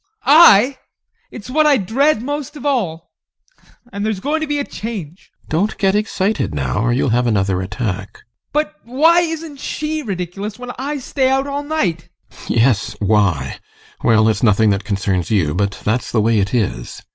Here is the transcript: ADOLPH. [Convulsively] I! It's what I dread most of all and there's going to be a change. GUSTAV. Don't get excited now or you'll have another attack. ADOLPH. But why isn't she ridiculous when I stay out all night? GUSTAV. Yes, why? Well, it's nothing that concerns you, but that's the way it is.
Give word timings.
ADOLPH. 0.25 0.25
[Convulsively] 0.25 0.45
I! 0.49 0.77
It's 1.29 1.49
what 1.51 1.65
I 1.67 1.77
dread 1.77 2.23
most 2.23 2.55
of 2.57 2.65
all 2.65 3.11
and 3.93 4.03
there's 4.03 4.19
going 4.19 4.41
to 4.41 4.47
be 4.47 4.57
a 4.57 4.63
change. 4.63 5.29
GUSTAV. 5.45 5.49
Don't 5.49 5.77
get 5.77 5.93
excited 5.93 6.55
now 6.55 6.79
or 6.83 6.91
you'll 6.91 7.09
have 7.11 7.27
another 7.27 7.61
attack. 7.61 8.17
ADOLPH. 8.17 8.23
But 8.51 8.75
why 8.83 9.19
isn't 9.21 9.59
she 9.59 10.01
ridiculous 10.01 10.57
when 10.57 10.71
I 10.79 10.97
stay 10.97 11.29
out 11.29 11.45
all 11.45 11.61
night? 11.61 12.09
GUSTAV. 12.31 12.49
Yes, 12.49 12.95
why? 12.99 13.59
Well, 14.03 14.27
it's 14.27 14.41
nothing 14.41 14.71
that 14.71 14.83
concerns 14.85 15.29
you, 15.29 15.53
but 15.53 15.79
that's 15.85 16.11
the 16.11 16.21
way 16.21 16.39
it 16.39 16.51
is. 16.55 17.03